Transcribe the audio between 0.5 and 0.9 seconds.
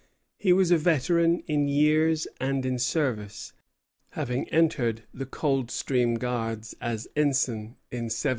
was a